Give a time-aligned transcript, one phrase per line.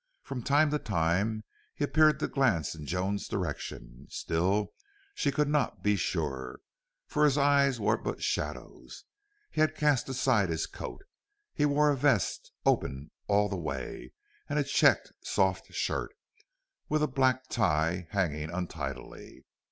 [0.23, 1.43] From time to time
[1.75, 4.73] he appeared to glance in Joan's direction; still,
[5.13, 6.59] she could not be sure,
[7.05, 9.03] for his eyes were but shadows.
[9.51, 11.03] He had cast aside his coat.
[11.53, 14.13] He wore a vest open all the way,
[14.49, 16.15] and a checked soft shirt,
[16.89, 19.45] with a black tie hanging untidily.